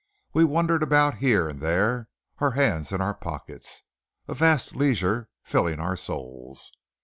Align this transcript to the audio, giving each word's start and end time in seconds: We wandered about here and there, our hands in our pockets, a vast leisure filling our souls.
We 0.33 0.43
wandered 0.45 0.81
about 0.81 1.19
here 1.19 1.47
and 1.47 1.61
there, 1.61 2.09
our 2.39 2.49
hands 2.57 2.91
in 2.91 3.01
our 3.01 3.13
pockets, 3.13 3.83
a 4.27 4.33
vast 4.33 4.75
leisure 4.75 5.29
filling 5.43 5.79
our 5.79 5.95
souls. 5.95 6.71